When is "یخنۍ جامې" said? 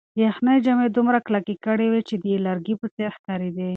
0.25-0.87